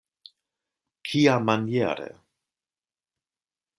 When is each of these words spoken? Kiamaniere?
Kiamaniere? 1.05 2.09